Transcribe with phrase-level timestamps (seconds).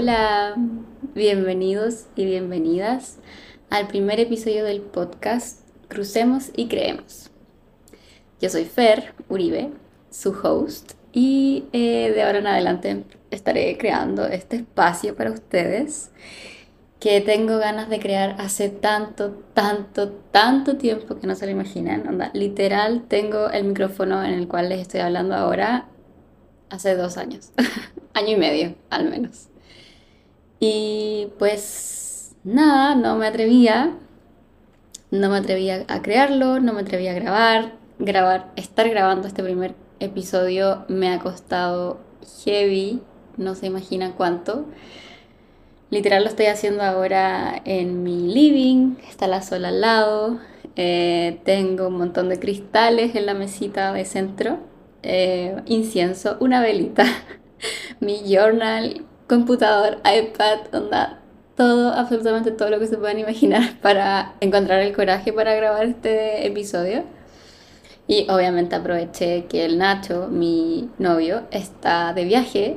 [0.00, 0.54] Hola,
[1.16, 3.18] bienvenidos y bienvenidas
[3.68, 7.32] al primer episodio del podcast Crucemos y Creemos.
[8.40, 9.72] Yo soy Fer Uribe,
[10.08, 16.12] su host, y eh, de ahora en adelante estaré creando este espacio para ustedes
[17.00, 22.30] que tengo ganas de crear hace tanto, tanto, tanto tiempo que no se lo imaginan.
[22.34, 25.88] Literal, tengo el micrófono en el cual les estoy hablando ahora
[26.70, 27.50] hace dos años,
[28.14, 29.47] año y medio al menos.
[30.60, 33.96] Y pues nada, no me atrevía,
[35.10, 39.74] no me atrevía a crearlo, no me atrevía a grabar, grabar, estar grabando este primer
[40.00, 42.00] episodio me ha costado
[42.44, 43.00] heavy,
[43.36, 44.66] no se imagina cuánto.
[45.90, 50.38] Literal lo estoy haciendo ahora en mi living, está la sola al lado,
[50.76, 54.58] eh, tengo un montón de cristales en la mesita de centro,
[55.02, 57.06] eh, incienso, una velita,
[58.00, 61.20] mi journal, computador, iPad, onda,
[61.56, 66.46] todo, absolutamente todo lo que se puedan imaginar para encontrar el coraje para grabar este
[66.46, 67.04] episodio.
[68.06, 72.76] Y obviamente aproveché que el Nacho, mi novio, está de viaje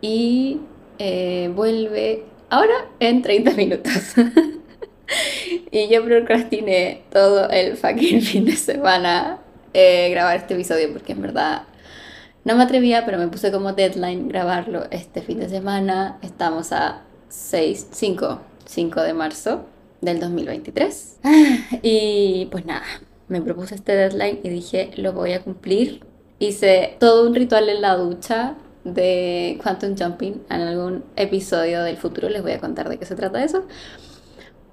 [0.00, 0.58] y
[0.98, 4.14] eh, vuelve ahora en 30 minutos.
[5.70, 9.38] y yo procrastiné todo el fucking fin de semana
[9.72, 11.62] eh, grabar este episodio porque en verdad
[12.46, 16.18] no me atrevía, pero me puse como deadline grabarlo este fin de semana.
[16.22, 19.66] Estamos a 6, 5, 5 de marzo
[20.00, 21.18] del 2023.
[21.82, 22.84] Y pues nada,
[23.26, 26.04] me propuse este deadline y dije, lo voy a cumplir.
[26.38, 32.28] Hice todo un ritual en la ducha de Quantum Jumping en algún episodio del futuro.
[32.28, 33.66] Les voy a contar de qué se trata eso.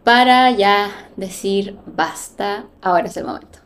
[0.04, 3.58] Para ya decir basta, ahora es el momento.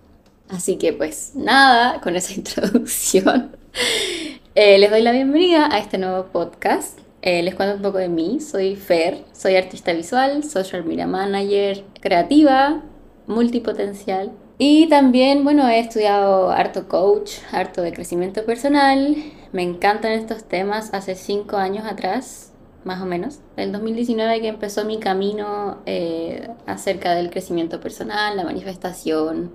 [0.47, 3.57] Así que pues nada, con esa introducción,
[4.55, 6.99] eh, les doy la bienvenida a este nuevo podcast.
[7.21, 8.39] Eh, les cuento un poco de mí.
[8.39, 12.81] Soy Fer, soy artista visual, social media manager, creativa,
[13.27, 14.31] multipotencial.
[14.57, 19.15] Y también, bueno, he estudiado harto coach, harto de crecimiento personal,
[19.51, 20.93] me encantan estos temas.
[20.93, 27.13] Hace cinco años atrás, más o menos, el 2019 que empezó mi camino eh, acerca
[27.13, 29.51] del crecimiento personal, la manifestación,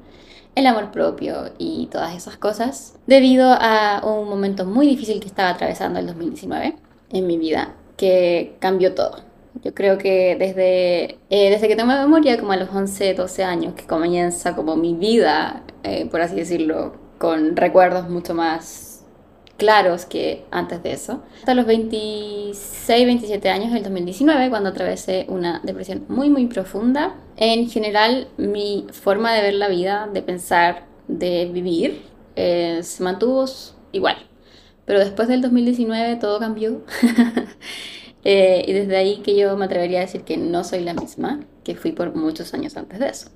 [0.55, 5.51] el amor propio y todas esas cosas, debido a un momento muy difícil que estaba
[5.51, 6.77] atravesando el 2019
[7.11, 9.33] en mi vida, que cambió todo.
[9.63, 13.75] Yo creo que desde, eh, desde que tengo memoria, como a los 11, 12 años,
[13.75, 18.92] que comienza como mi vida, eh, por así decirlo, con recuerdos mucho más
[19.57, 21.23] claros que antes de eso.
[21.39, 27.15] Hasta los 26, 27 años del 2019, cuando atravesé una depresión muy, muy profunda.
[27.37, 32.03] En general, mi forma de ver la vida, de pensar, de vivir,
[32.35, 33.45] se mantuvo
[33.93, 34.17] igual.
[34.85, 36.83] Pero después del 2019 todo cambió.
[38.25, 41.41] Eh, y desde ahí que yo me atrevería a decir que no soy la misma
[41.65, 43.31] que fui por muchos años antes de eso.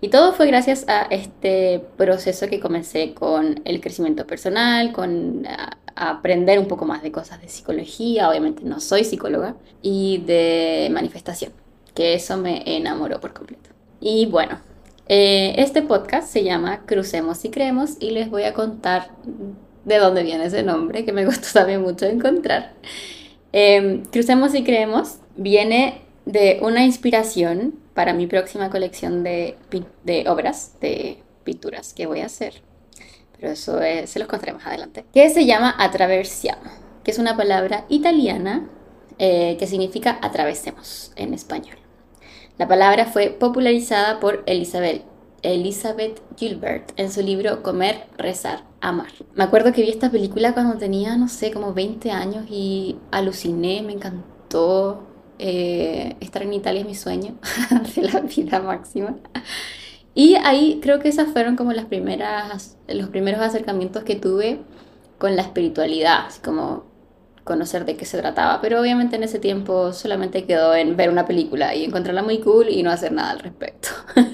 [0.00, 5.46] Y todo fue gracias a este proceso que comencé con el crecimiento personal, con
[5.94, 11.52] aprender un poco más de cosas de psicología, obviamente no soy psicóloga, y de manifestación,
[11.94, 13.70] que eso me enamoró por completo.
[14.00, 14.58] Y bueno,
[15.08, 19.10] eh, este podcast se llama Crucemos y Creemos y les voy a contar
[19.84, 22.72] de dónde viene ese nombre, que me gustó también mucho encontrar.
[23.52, 29.56] Em, Crucemos y Creemos viene de una inspiración para mi próxima colección de,
[30.04, 32.62] de obras, de pinturas que voy a hacer.
[33.36, 35.04] Pero eso se los contaré más adelante.
[35.12, 36.70] Que se llama attraversiamo,
[37.02, 38.68] que es una palabra italiana
[39.22, 41.76] eh, que significa atravesemos en español.
[42.56, 45.02] La palabra fue popularizada por Elizabeth,
[45.42, 49.12] Elizabeth Gilbert en su libro Comer, Rezar, Amar.
[49.34, 53.82] Me acuerdo que vi esta película cuando tenía, no sé, como 20 años y aluciné,
[53.82, 55.06] me encantó.
[55.42, 57.34] Eh, estar en Italia es mi sueño
[57.96, 59.16] de la vida máxima.
[60.14, 64.60] Y ahí creo que esas fueron como las primeras, los primeros acercamientos que tuve
[65.16, 66.84] con la espiritualidad, así como
[67.44, 68.60] conocer de qué se trataba.
[68.60, 72.68] Pero obviamente en ese tiempo solamente quedó en ver una película y encontrarla muy cool
[72.68, 73.88] y no hacer nada al respecto.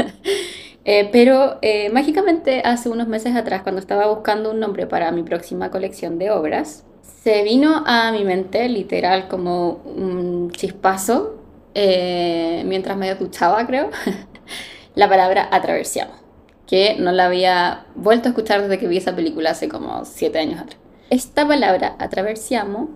[0.89, 5.25] Eh, pero eh, mágicamente hace unos meses atrás, cuando estaba buscando un nombre para mi
[5.25, 11.41] próxima colección de obras, se vino a mi mente literal como un chispazo
[11.75, 13.91] eh, mientras me duchaba, creo,
[14.95, 16.13] la palabra atraversiamo,
[16.69, 20.39] que no la había vuelto a escuchar desde que vi esa película hace como siete
[20.39, 20.86] años atrás.
[21.09, 22.91] Esta palabra atraversiamo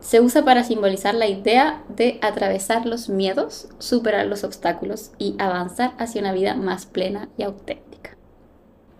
[0.00, 5.92] se usa para simbolizar la idea de atravesar los miedos, superar los obstáculos y avanzar
[5.98, 8.16] hacia una vida más plena y auténtica.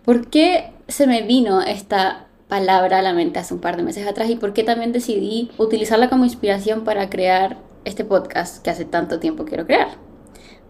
[0.05, 4.07] ¿Por qué se me vino esta palabra a la mente hace un par de meses
[4.07, 8.85] atrás y por qué también decidí utilizarla como inspiración para crear este podcast que hace
[8.85, 9.89] tanto tiempo quiero crear.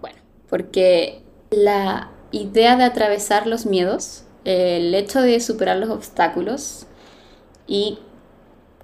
[0.01, 0.17] Bueno,
[0.49, 1.21] porque
[1.51, 6.87] la idea de atravesar los miedos, el hecho de superar los obstáculos
[7.67, 7.99] y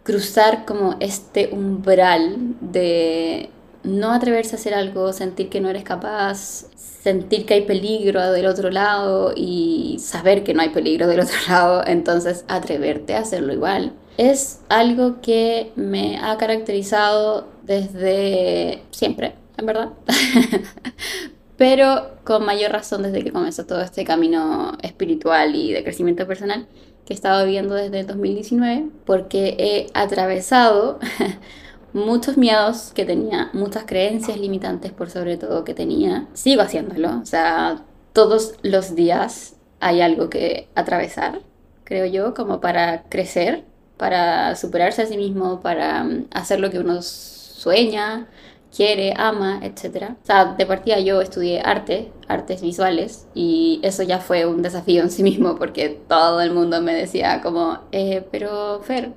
[0.03, 3.49] cruzar como este umbral de
[3.83, 8.45] no atreverse a hacer algo, sentir que no eres capaz, sentir que hay peligro del
[8.45, 13.53] otro lado y saber que no hay peligro del otro lado, entonces atreverte a hacerlo
[13.53, 13.93] igual.
[14.17, 19.89] Es algo que me ha caracterizado desde siempre, en verdad.
[21.57, 26.67] Pero con mayor razón desde que comenzó todo este camino espiritual y de crecimiento personal
[27.11, 30.99] que he viviendo desde el 2019, porque he atravesado
[31.93, 36.27] muchos miedos que tenía, muchas creencias limitantes por sobre todo que tenía.
[36.33, 41.41] Sigo haciéndolo, o sea, todos los días hay algo que atravesar,
[41.83, 43.65] creo yo, como para crecer,
[43.97, 48.27] para superarse a sí mismo, para mm, hacer lo que uno sueña,
[48.75, 50.11] quiere, ama, etc.
[50.21, 55.01] O sea, de partida yo estudié arte, artes visuales, y eso ya fue un desafío
[55.03, 59.13] en sí mismo porque todo el mundo me decía como, eh, pero Fer,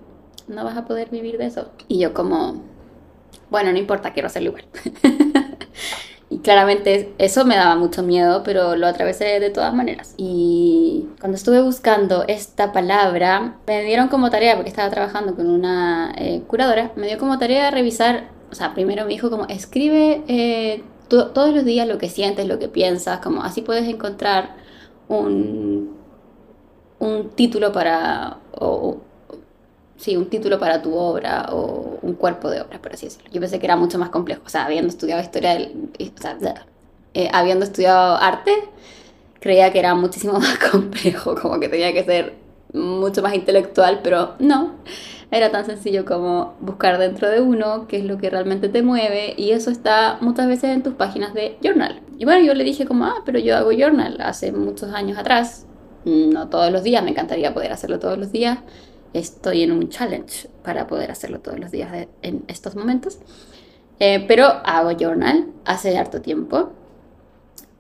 [0.49, 1.71] no vas a poder vivir de eso.
[1.89, 2.63] Y yo como,
[3.51, 4.65] bueno, no importa, quiero hacerlo igual.
[6.31, 10.15] y claramente eso me daba mucho miedo, pero lo atravesé de todas maneras.
[10.17, 16.13] Y cuando estuve buscando esta palabra, me dieron como tarea, porque estaba trabajando con una
[16.17, 20.83] eh, curadora, me dio como tarea revisar, o sea, primero me dijo como, escribe eh,
[21.09, 24.57] todos los días lo que sientes, lo que piensas, como así puedes encontrar
[25.09, 25.97] un,
[26.99, 28.39] un título para...
[29.97, 33.31] Sí, un título para tu obra o un cuerpo de obra, por así decirlo.
[33.33, 36.37] Yo pensé que era mucho más complejo, o sea, habiendo estudiado historia, del, o sea,
[37.15, 38.53] eh, habiendo estudiado arte,
[39.41, 42.35] creía que era muchísimo más complejo, como que tenía que ser
[42.73, 44.73] mucho más intelectual, pero no,
[45.35, 49.35] era tan sencillo como buscar dentro de uno qué es lo que realmente te mueve
[49.37, 52.01] y eso está muchas veces en tus páginas de journal.
[52.19, 55.67] Y bueno, yo le dije como, ah, pero yo hago journal hace muchos años atrás,
[56.05, 58.61] no todos los días, me encantaría poder hacerlo todos los días,
[59.13, 63.19] estoy en un challenge para poder hacerlo todos los días en estos momentos.
[63.99, 66.71] Eh, pero hago journal hace harto tiempo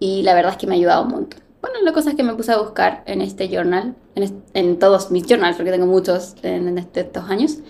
[0.01, 1.44] y la verdad es que me ha ayudado un montón.
[1.65, 3.95] Bueno, la cosa es que me puse a buscar en este journal,
[4.53, 7.61] en, todos mis journals, porque tengo muchos en, este, estos años,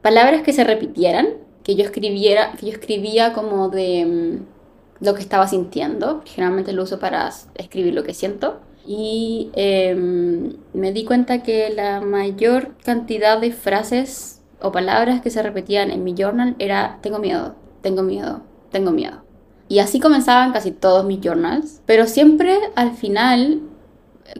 [0.00, 5.20] palabras que se repitieran, que yo escribiera, que yo escribía como de mm, lo que
[5.20, 6.22] estaba sintiendo.
[6.24, 12.00] Generalmente lo uso para escribir lo que siento y em, me di cuenta que la
[12.00, 17.54] mayor cantidad de frases o palabras que se repetían en mi journal era tengo miedo,
[17.82, 18.40] tengo miedo,
[18.70, 19.25] tengo miedo.
[19.68, 23.62] Y así comenzaban casi todos mis journals, pero siempre al final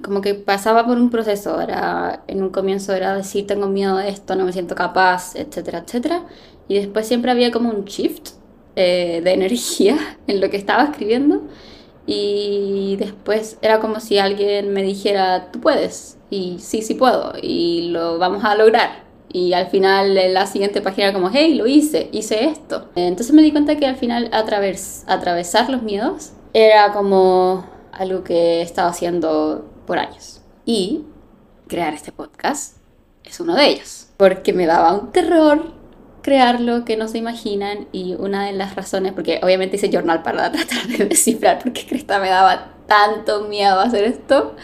[0.02, 4.08] como que pasaba por un proceso, era en un comienzo era decir tengo miedo de
[4.08, 6.24] esto, no me siento capaz, etcétera, etcétera,
[6.68, 8.30] y después siempre había como un shift
[8.76, 11.42] eh, de energía en lo que estaba escribiendo.
[12.08, 17.88] Y después era como si alguien me dijera, tú puedes, y sí, sí puedo, y
[17.90, 19.05] lo vamos a lograr.
[19.36, 22.88] Y al final en la siguiente página como, hey, lo hice, hice esto.
[22.94, 28.62] Entonces me di cuenta que al final através, atravesar los miedos era como algo que
[28.62, 30.40] estaba haciendo por años.
[30.64, 31.04] Y
[31.68, 32.78] crear este podcast
[33.24, 34.08] es uno de ellos.
[34.16, 35.74] Porque me daba un terror
[36.22, 40.50] crearlo que no se imaginan y una de las razones, porque obviamente hice journal para
[40.52, 44.56] tratar de descifrar porque Cresta me daba tanto miedo hacer esto,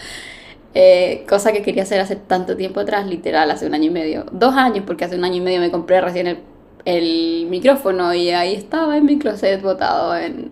[0.74, 4.24] eh, cosa que quería hacer hace tanto tiempo atrás, literal, hace un año y medio,
[4.32, 6.38] dos años, porque hace un año y medio me compré recién
[6.84, 10.50] el, micrófono y ahí estaba en mi closet botado, en,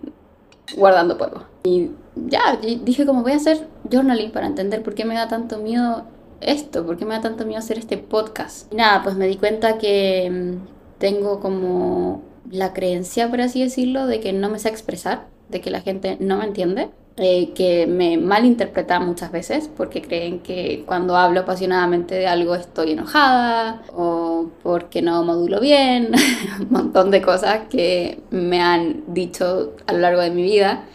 [0.75, 1.43] guardando polvo.
[1.63, 5.57] Y ya, dije como voy a hacer journaling para entender por qué me da tanto
[5.57, 6.05] miedo
[6.39, 8.71] esto, por qué me da tanto miedo hacer este podcast.
[8.71, 14.05] Y nada, pues me di cuenta que mm, tengo como la creencia, por así decirlo,
[14.05, 17.87] de que no me sé expresar, de que la gente no me entiende, eh, que
[17.87, 24.49] me malinterpreta muchas veces porque creen que cuando hablo apasionadamente de algo estoy enojada o
[24.63, 26.11] porque no modulo bien,
[26.59, 30.85] un montón de cosas que me han dicho a lo largo de mi vida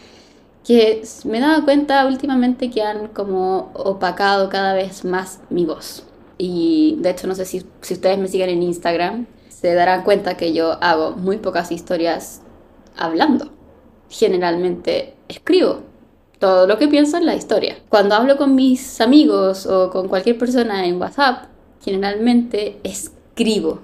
[0.65, 6.03] que me he dado cuenta últimamente que han como opacado cada vez más mi voz.
[6.37, 10.35] Y de hecho no sé si, si ustedes me siguen en Instagram, se darán cuenta
[10.35, 12.41] que yo hago muy pocas historias
[12.97, 13.49] hablando.
[14.09, 15.83] Generalmente escribo
[16.39, 17.77] todo lo que pienso en la historia.
[17.89, 21.45] Cuando hablo con mis amigos o con cualquier persona en WhatsApp,
[21.83, 23.81] generalmente escribo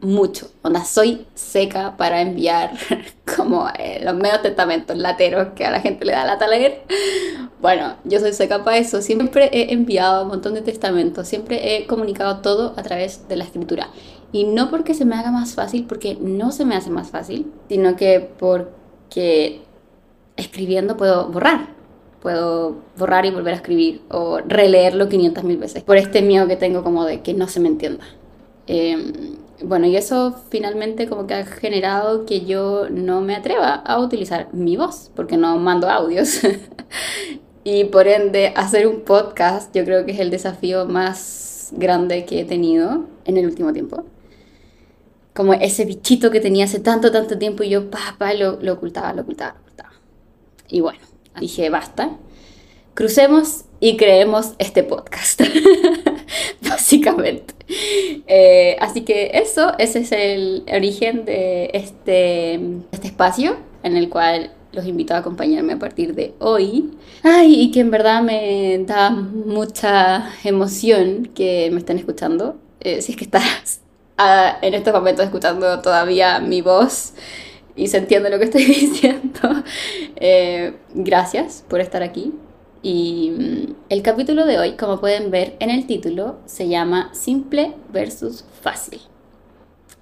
[0.00, 0.50] mucho.
[0.62, 2.72] Onda, soy seca para enviar
[3.36, 6.82] como eh, los medios testamentos lateros que a la gente le da la leer.
[7.60, 9.00] Bueno, yo soy seca para eso.
[9.00, 11.26] Siempre he enviado un montón de testamentos.
[11.26, 13.88] Siempre he comunicado todo a través de la escritura.
[14.32, 17.50] Y no porque se me haga más fácil, porque no se me hace más fácil,
[17.68, 19.62] sino que porque
[20.36, 21.75] escribiendo puedo borrar.
[22.26, 25.84] Puedo borrar y volver a escribir o releerlo 500 mil veces.
[25.84, 28.04] Por este miedo que tengo como de que no se me entienda.
[28.66, 34.00] Eh, bueno, y eso finalmente como que ha generado que yo no me atreva a
[34.00, 36.40] utilizar mi voz, porque no mando audios.
[37.62, 42.40] y por ende, hacer un podcast yo creo que es el desafío más grande que
[42.40, 44.02] he tenido en el último tiempo.
[45.32, 49.12] Como ese bichito que tenía hace tanto, tanto tiempo y yo, papá, lo, lo ocultaba,
[49.12, 49.92] lo ocultaba, lo ocultaba.
[50.68, 50.98] Y bueno,
[51.40, 52.10] dije, basta.
[52.94, 55.42] Crucemos y creemos este podcast.
[56.62, 57.54] Básicamente.
[58.26, 62.54] Eh, así que eso, ese es el origen de este,
[62.92, 66.90] este espacio en el cual los invito a acompañarme a partir de hoy.
[67.22, 72.56] Ay, y que en verdad me da mucha emoción que me estén escuchando.
[72.80, 73.80] Eh, si es que estás
[74.18, 77.14] ah, en estos momentos escuchando todavía mi voz
[77.76, 79.62] y se entiende lo que estoy diciendo,
[80.16, 82.32] eh, gracias por estar aquí.
[82.82, 87.74] Y mm, el capítulo de hoy, como pueden ver en el título, se llama Simple
[87.92, 89.00] versus Fácil,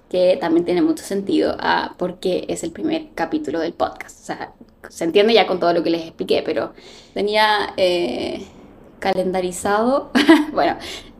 [0.09, 4.21] que también tiene mucho sentido a por qué es el primer capítulo del podcast.
[4.21, 4.53] O sea,
[4.89, 6.73] se entiende ya con todo lo que les expliqué, pero
[7.13, 8.45] tenía eh,
[8.99, 10.11] calendarizado,
[10.53, 10.77] bueno,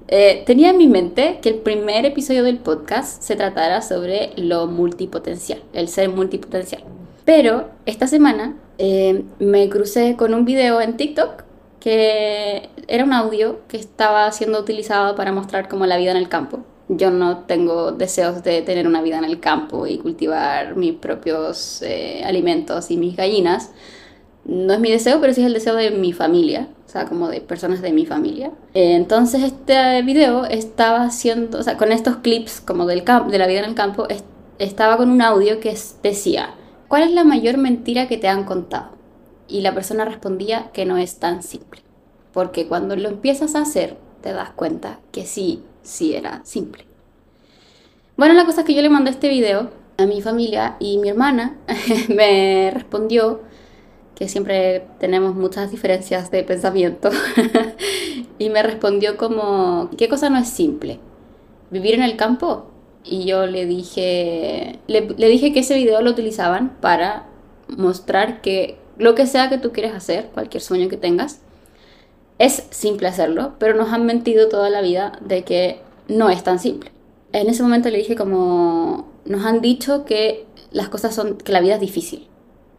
[0.07, 4.67] eh, tenía en mi mente que el primer episodio del podcast se tratara sobre lo
[4.67, 6.83] multipotencial, el ser multipotencial.
[7.25, 11.43] Pero esta semana eh, me crucé con un video en TikTok
[11.79, 16.29] que era un audio que estaba siendo utilizado para mostrar como la vida en el
[16.29, 16.59] campo.
[16.87, 21.81] Yo no tengo deseos de tener una vida en el campo y cultivar mis propios
[21.81, 23.71] eh, alimentos y mis gallinas.
[24.45, 27.41] No es mi deseo, pero sí es el deseo de mi familia, sea, como de
[27.41, 28.51] personas de mi familia.
[28.73, 33.47] entonces este video estaba haciendo, o sea, con estos clips como del campo, de la
[33.47, 34.07] vida en el campo,
[34.59, 36.55] estaba con un audio que decía,
[36.87, 38.91] ¿cuál es la mayor mentira que te han contado?
[39.47, 41.81] Y la persona respondía que no es tan simple.
[42.31, 46.85] Porque cuando lo empiezas a hacer, te das cuenta que sí, sí era simple.
[48.17, 51.09] Bueno, la cosa es que yo le mandé este video a mi familia y mi
[51.09, 51.57] hermana
[52.07, 53.41] me respondió
[54.15, 57.09] que siempre tenemos muchas diferencias de pensamiento
[58.39, 60.99] y me respondió como, ¿qué cosa no es simple?
[61.69, 62.71] ¿Vivir en el campo?
[63.03, 67.27] Y yo le dije, le, dije que ese video lo utilizaban para
[67.67, 71.41] mostrar que lo que sea que tú quieres hacer, cualquier sueño que tengas,
[72.39, 76.59] es simple hacerlo, pero nos han mentido toda la vida de que no es tan
[76.59, 76.91] simple.
[77.33, 81.59] En ese momento le dije como, nos han dicho que las cosas son, que la
[81.59, 82.27] vida es difícil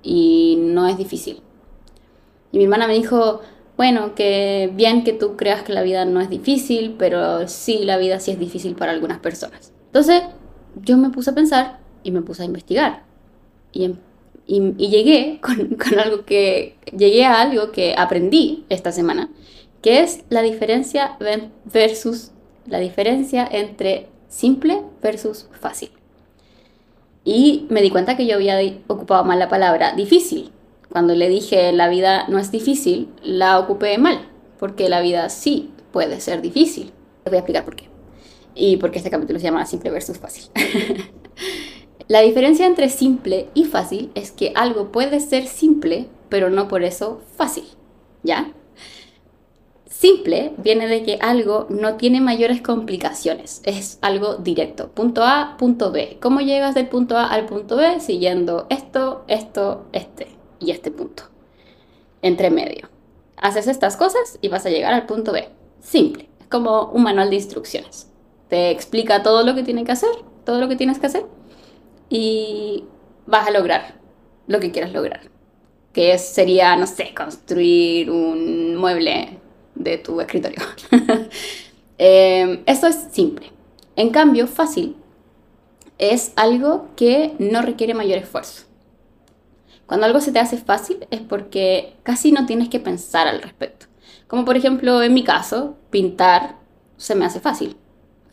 [0.07, 1.41] y no es difícil.
[2.53, 3.41] Y mi hermana me dijo,
[3.77, 7.99] bueno, que bien que tú creas que la vida no es difícil, pero sí, la
[7.99, 9.73] vida sí es difícil para algunas personas.
[9.87, 10.23] Entonces,
[10.83, 13.03] yo me puse a pensar y me puse a investigar.
[13.73, 13.97] Y em,
[14.47, 19.31] y, llegué con, algo que, llegué a algo que aprendí esta semana,
[19.83, 21.17] que es la diferencia
[21.65, 22.31] versus,
[22.67, 25.91] la diferencia entre simple versus fácil.
[27.27, 28.57] Y me di cuenta que yo había
[28.87, 30.53] ocupado mal la palabra difícil.
[30.93, 34.29] Cuando le dije la vida no es difícil, la ocupé mal,
[34.61, 36.93] porque la vida sí puede ser difícil.
[37.25, 37.89] Te voy a explicar por qué.
[38.55, 40.45] Y porque este capítulo se llama simple versus fácil.
[42.09, 46.85] La diferencia entre simple y fácil es que algo puede ser simple, pero no por
[46.85, 47.65] eso fácil,
[48.23, 48.53] ¿ya?
[49.99, 55.91] Simple viene de que algo no tiene mayores complicaciones, es algo directo, punto A, punto
[55.91, 56.19] B.
[56.21, 57.99] ¿Cómo llegas del punto A al punto B?
[58.01, 60.27] Siguiendo esto, esto, este
[60.59, 61.23] y este punto.
[62.21, 62.91] Entre medio.
[63.39, 65.49] Haces estas cosas y vas a llegar al punto B.
[65.81, 68.13] Simple, es como un manual de instrucciones.
[68.49, 70.11] Te explica todo lo que tiene que hacer,
[70.45, 71.25] todo lo que tienes que hacer
[72.11, 72.85] y
[73.25, 73.99] vas a lograr
[74.47, 75.23] lo que quieras lograr.
[75.95, 79.41] Que sería, no sé, construir un mueble
[79.77, 80.59] de tu escritorio.
[81.99, 83.53] eh, eso es simple.
[83.95, 84.97] En cambio, fácil
[85.99, 88.65] es algo que no requiere mayor esfuerzo.
[89.87, 93.87] Cuando algo se te hace fácil es porque casi no tienes que pensar al respecto.
[94.27, 96.57] Como por ejemplo en mi caso, pintar
[96.97, 97.77] se me hace fácil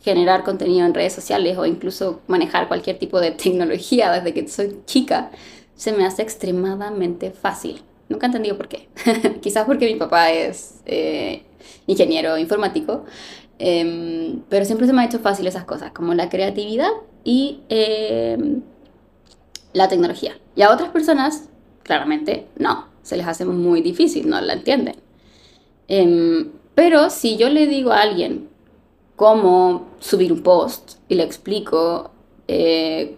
[0.04, 4.80] generar contenido en redes sociales o incluso manejar cualquier tipo de tecnología desde que soy
[4.84, 5.30] chica,
[5.76, 7.82] se me hace extremadamente fácil.
[8.08, 8.88] Nunca he entendido por qué.
[9.40, 11.42] Quizás porque mi papá es eh,
[11.86, 13.04] ingeniero informático
[13.58, 16.90] Em, pero siempre se me ha hecho fácil esas cosas, como la creatividad
[17.22, 18.62] y em,
[19.72, 20.38] la tecnología.
[20.56, 21.48] Y a otras personas,
[21.82, 24.96] claramente, no, se les hace muy difícil, no la entienden.
[25.88, 28.48] Em, pero si yo le digo a alguien
[29.16, 32.10] cómo subir un post y le explico
[32.48, 33.16] eh,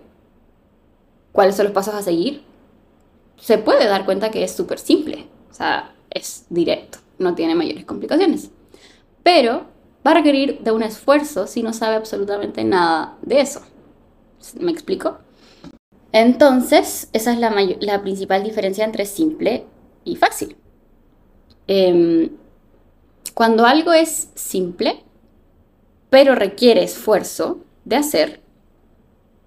[1.32, 2.42] cuáles son los pasos a seguir,
[3.38, 5.26] se puede dar cuenta que es súper simple.
[5.50, 8.50] O sea, es directo, no tiene mayores complicaciones.
[9.22, 9.66] Pero
[10.06, 13.60] va a requerir de un esfuerzo si no sabe absolutamente nada de eso.
[14.60, 15.18] ¿Me explico?
[16.12, 19.64] Entonces, esa es la, principal diferencia entre simple
[20.04, 20.56] y fácil.
[21.66, 22.30] Em,
[23.34, 25.02] cuando algo es simple,
[26.08, 28.40] pero requiere esfuerzo de hacer,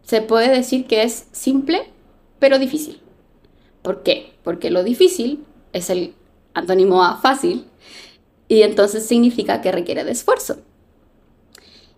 [0.04, 1.92] se puede decir que es simple,
[2.40, 3.02] pero difícil.
[3.82, 4.34] ¿Por qué?
[4.44, 6.14] Porque lo difícil es el
[6.54, 7.66] antónimo a fácil
[8.48, 10.58] y entonces significa que requiere de esfuerzo.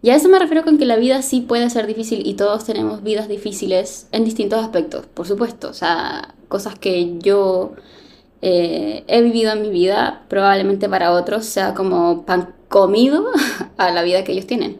[0.04, 2.66] Y a eso me refiero con que la vida sí puede ser difícil y todos
[2.66, 5.70] tenemos vidas difíciles en distintos aspectos, por supuesto.
[5.70, 7.74] O sea, cosas que yo
[8.42, 13.28] eh, he vivido en mi vida, probablemente para otros sea como pan comido
[13.78, 14.80] a la vida que ellos tienen.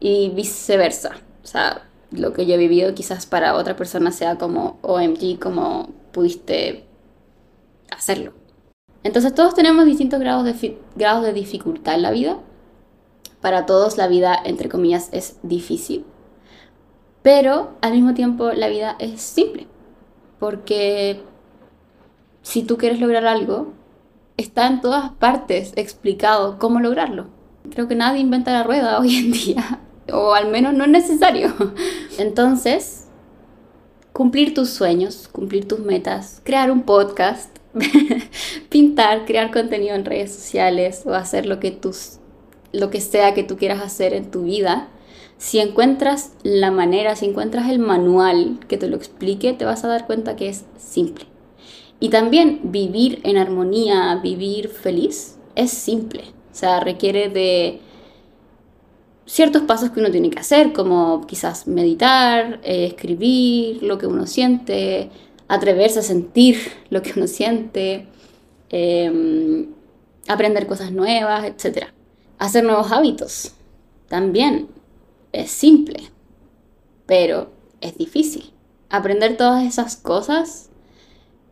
[0.00, 1.16] Y viceversa.
[1.44, 5.90] O sea, lo que yo he vivido quizás para otra persona sea como OMG, como
[6.18, 6.84] pudiste
[7.96, 8.32] hacerlo.
[9.04, 12.38] Entonces todos tenemos distintos grados de, grados de dificultad en la vida.
[13.40, 16.04] Para todos la vida, entre comillas, es difícil.
[17.22, 19.68] Pero al mismo tiempo la vida es simple.
[20.40, 21.22] Porque
[22.42, 23.74] si tú quieres lograr algo,
[24.36, 27.28] está en todas partes explicado cómo lograrlo.
[27.70, 29.78] Creo que nadie inventa la rueda hoy en día.
[30.12, 31.54] O al menos no es necesario.
[32.18, 32.97] Entonces,
[34.18, 37.56] cumplir tus sueños, cumplir tus metas, crear un podcast,
[38.68, 42.18] pintar, crear contenido en redes sociales o hacer lo que, tus,
[42.72, 44.88] lo que sea que tú quieras hacer en tu vida,
[45.36, 49.88] si encuentras la manera, si encuentras el manual que te lo explique, te vas a
[49.88, 51.26] dar cuenta que es simple.
[52.00, 56.24] Y también vivir en armonía, vivir feliz, es simple.
[56.50, 57.78] O sea, requiere de
[59.28, 64.26] ciertos pasos que uno tiene que hacer, como quizás meditar, eh, escribir lo que uno
[64.26, 65.10] siente,
[65.48, 66.56] atreverse a sentir
[66.90, 68.06] lo que uno siente,
[68.70, 69.66] em,
[70.26, 71.88] aprender cosas nuevas, etc.
[72.38, 73.52] Hacer nuevos hábitos
[74.08, 74.68] también
[75.32, 76.10] es simple,
[77.06, 77.52] pero
[77.82, 78.52] es difícil.
[78.88, 80.67] Aprender todas esas cosas,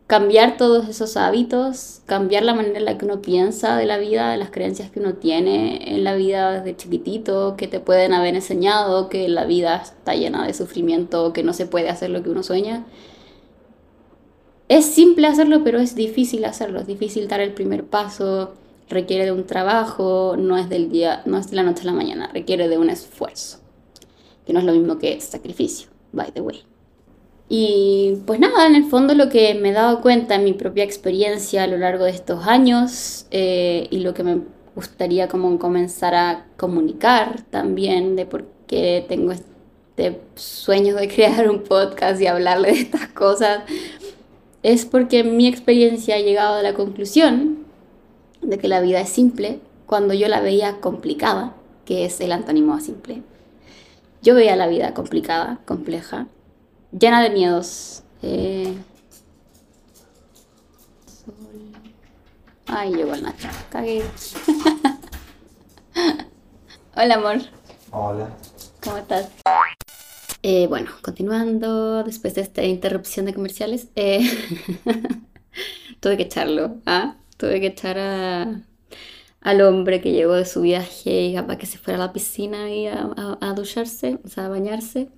[0.07, 4.31] cambiar todos esos hábitos, cambiar la manera en la que uno piensa de la vida,
[4.31, 8.35] de las creencias que uno tiene en la vida desde chiquitito, que te pueden haber
[8.35, 12.29] enseñado que la vida está llena de sufrimiento, que no se puede hacer lo que
[12.29, 12.85] uno sueña
[14.69, 18.53] es simple hacerlo, pero es difícil hacerlo, es difícil dar el primer paso,
[18.89, 21.93] requiere de un trabajo, no es del día, no es de la noche a la
[21.93, 23.59] mañana, requiere de un esfuerzo,
[24.45, 26.63] que no es lo mismo que sacrificio, by the way.
[27.49, 30.83] Y pues nada, en el fondo lo que me he dado cuenta en mi propia
[30.83, 34.41] experiencia a lo largo de estos años eh, y lo que me
[34.75, 41.63] gustaría como comenzar a comunicar también de por qué tengo este sueño de crear un
[41.63, 43.61] podcast y hablarle de estas cosas,
[44.61, 47.65] es porque mi experiencia ha llegado a la conclusión
[48.41, 51.55] de que la vida es simple cuando yo la veía complicada,
[51.85, 53.23] que es el antónimo a simple.
[54.21, 56.27] Yo veía la vida complicada, compleja,
[56.91, 58.03] llena de miedos.
[58.21, 58.75] Eh...
[62.67, 64.03] Ay, llegó el Nacho, cagué.
[66.95, 67.37] Hola, amor.
[67.91, 68.29] Hola.
[68.83, 69.29] ¿Cómo estás?
[70.43, 74.21] Eh, bueno, continuando después de esta interrupción de comerciales, eh,
[75.99, 77.15] tuve que echarlo, ¿ah?
[77.37, 77.97] Tuve que echar
[79.41, 82.87] al hombre que llegó de su viaje para que se fuera a la piscina y
[82.87, 85.09] a, ducharse, o sea, a bañarse,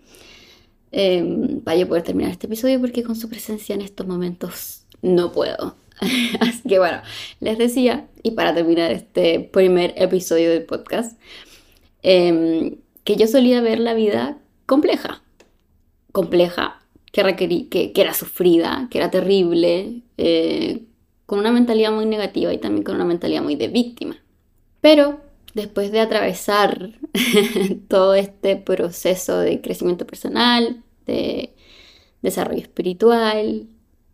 [0.92, 5.32] em, para yo poder terminar este episodio porque con su presencia en estos momentos no
[5.32, 5.76] puedo.
[6.40, 7.02] Así que bueno,
[7.40, 11.20] les decía, y para terminar este primer episodio del podcast,
[12.02, 15.22] em, que yo solía ver la vida compleja,
[16.12, 20.84] compleja, que, requerí, que, era sufrida, que era terrible, eh,
[21.26, 24.18] con una mentalidad muy negativa y también con una mentalidad muy de víctima.
[24.82, 25.22] Pero
[25.54, 26.92] después de atravesar
[27.88, 31.56] todo este proceso de crecimiento personal, de
[32.22, 33.68] desarrollo espiritual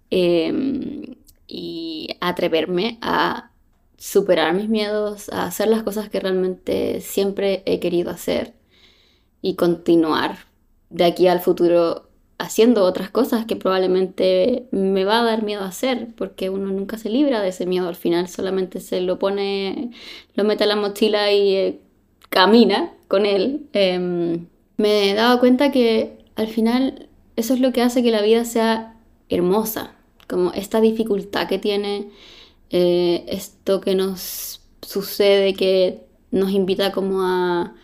[0.10, 1.16] em,
[1.48, 3.52] y atreverme a
[3.98, 8.54] superar mis miedos, a hacer las cosas que realmente siempre he querido hacer,
[9.42, 10.38] y continuar
[10.90, 12.05] de aquí al futuro
[12.38, 16.98] haciendo otras cosas que probablemente me va a dar miedo a hacer, porque uno nunca
[16.98, 19.92] se libra de ese miedo, al final solamente se lo pone,
[20.36, 21.80] lo mete a la mochila y eh,
[22.30, 27.82] camina con él, em, me he dado cuenta que al final eso es lo que
[27.82, 28.98] hace que la vida sea
[29.30, 29.96] hermosa,
[30.28, 32.10] como esta dificultad que tiene,
[32.70, 37.76] eh, esto que nos sucede, que nos invita como a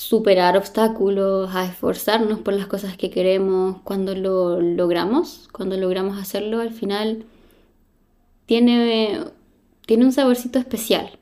[0.00, 6.60] superar obstáculos, a esforzarnos por las cosas que queremos, cuando lo logramos, cuando logramos hacerlo,
[6.60, 7.26] al final
[8.46, 9.20] tiene,
[9.84, 11.18] tiene un saborcito especial,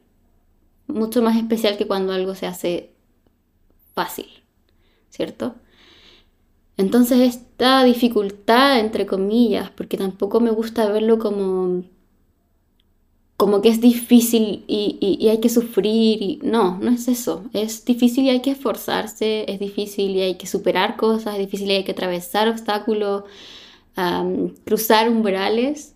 [0.87, 2.93] mucho más especial que cuando algo se hace
[3.95, 4.29] fácil,
[5.11, 5.57] ¿cierto?
[6.77, 11.83] Entonces esta dificultad, entre comillas, porque tampoco me gusta verlo como
[13.39, 16.21] como que es difícil y, hay que sufrir.
[16.21, 17.45] Y, no, no es eso.
[17.53, 21.71] Es difícil y hay que esforzarse, es difícil y hay que superar cosas, es difícil
[21.71, 23.23] y hay que atravesar obstáculos,
[24.65, 25.95] cruzar umbrales,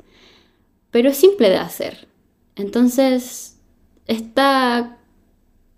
[0.92, 2.06] pero es simple de hacer.
[2.54, 3.58] Entonces,
[4.06, 4.98] esta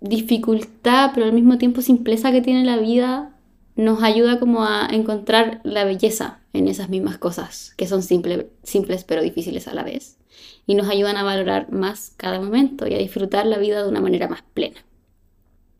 [0.01, 3.34] dificultad, pero al mismo tiempo simpleza que tiene la vida,
[3.75, 9.21] nos ayuda como a encontrar la belleza en esas mismas cosas que son simples pero
[9.21, 10.17] difíciles a la vez
[10.67, 14.01] y nos ayudan a valorar más cada momento y a disfrutar la vida de una
[14.01, 14.83] manera más plena.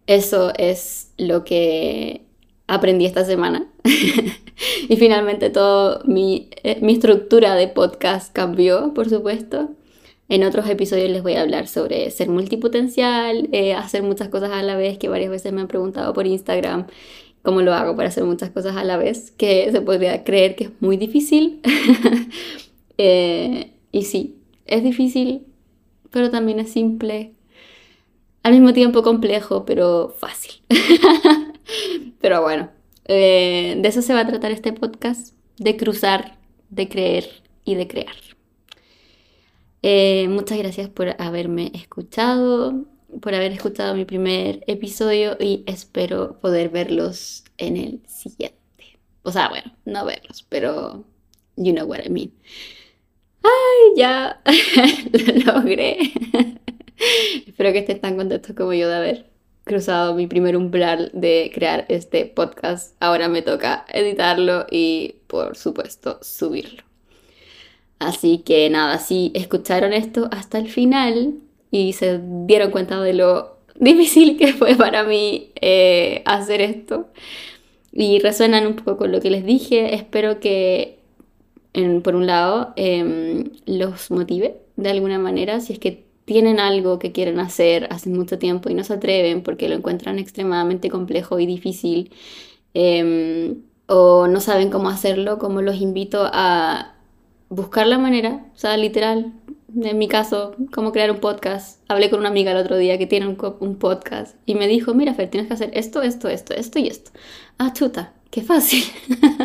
[0.07, 2.21] Eso es lo que
[2.67, 3.67] aprendí esta semana
[4.89, 9.71] y finalmente toda mi, eh, mi estructura de podcast cambió, por supuesto.
[10.27, 14.63] En otros episodios les voy a hablar sobre ser multipotencial, eh, hacer muchas cosas a
[14.63, 16.87] la vez, que varias veces me han preguntado por Instagram
[17.45, 20.65] cómo lo hago para hacer muchas cosas a la vez, que se podría creer que
[20.65, 21.61] es muy difícil.
[22.97, 25.45] eh, y sí, es difícil,
[26.11, 27.31] pero también es simple.
[28.43, 30.61] Al mismo tiempo complejo, pero fácil.
[32.19, 32.69] pero bueno,
[33.05, 36.37] eh, de eso se va a tratar este podcast, de cruzar,
[36.69, 37.29] de creer
[37.63, 38.15] y de crear.
[39.81, 42.85] Eh, muchas gracias por haberme escuchado,
[43.21, 48.57] por haber escuchado mi primer episodio y espero poder verlos en el siguiente.
[49.23, 51.05] O sea, bueno, no verlos, pero
[51.55, 52.31] you know what I mean.
[53.43, 54.41] ¡Ay, ya!
[55.45, 55.97] lo logré.
[57.45, 59.29] Espero que estés tan contento como yo de haber
[59.65, 62.95] cruzado mi primer umbral de crear este podcast.
[62.99, 66.83] Ahora me toca editarlo y, por supuesto, subirlo.
[67.99, 71.35] Así que nada, si escucharon esto hasta el final
[71.75, 77.09] y se dieron cuenta de lo difícil que fue para mí eh, hacer esto.
[77.91, 80.99] Y resuenan un poco con lo que les dije, espero que
[82.03, 87.11] por un lado, em, los motive de alguna manera, si es que tienen algo que
[87.11, 91.45] quieren hacer hace mucho tiempo y no se atreven porque lo encuentran extremadamente complejo y
[91.45, 92.11] difícil,
[92.73, 96.95] em, o no saben cómo hacerlo, como los invito a
[97.49, 99.33] buscar la manera, o sea, literal,
[99.81, 101.81] en mi caso, cómo crear un podcast.
[101.87, 105.13] Hablé con una amiga el otro día que tiene un, podcast y me dijo, mira,
[105.13, 107.11] Fer, tienes que hacer esto, esto, esto, esto y esto.
[107.57, 108.83] Ah, chuta, qué fácil.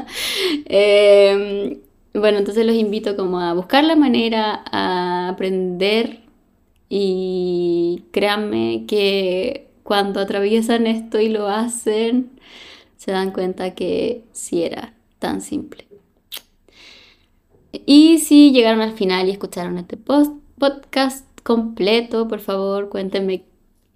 [0.67, 1.81] eh,
[2.15, 6.21] bueno, entonces los invito como a buscar la manera, a aprender
[6.89, 12.31] y créanme que cuando atraviesan esto y lo hacen,
[12.97, 15.90] se dan cuenta que sí era tan simple.
[17.73, 23.45] Y si llegaron al final y escucharon este post podcast completo, por favor cuéntenme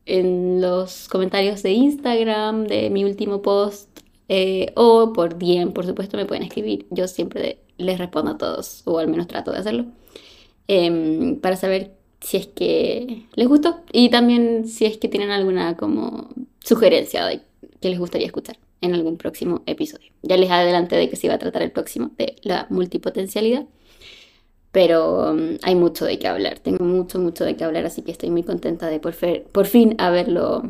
[0.07, 6.17] en los comentarios de Instagram de mi último post eh, o por DM, por supuesto,
[6.17, 6.87] me pueden escribir.
[6.91, 9.87] Yo siempre les respondo a todos, o al menos trato de hacerlo,
[10.69, 15.77] em, para saber si es que les gustó y también si es que tienen alguna
[15.77, 17.43] como sugerencia de
[17.81, 20.13] que les gustaría escuchar en algún próximo episodio.
[20.23, 23.67] Ya les adelanté de que se iba a tratar el próximo de la multipotencialidad,
[24.73, 28.13] pero um, hay mucho de qué hablar, tengo mucho, mucho de qué hablar, así que
[28.13, 29.15] estoy muy contenta de por,
[29.53, 30.63] por fin haberlo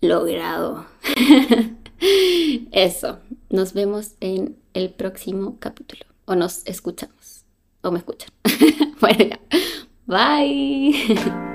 [0.00, 0.86] logrado.
[2.72, 3.18] Eso,
[3.50, 6.04] nos vemos en el próximo capítulo.
[6.24, 7.44] O nos escuchamos.
[7.82, 8.30] O me escuchan.
[9.00, 9.40] bueno, ya.
[10.06, 11.40] Bye.